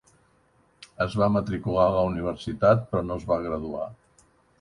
[1.05, 3.85] Es va matricular a la universitat però no es va graduar.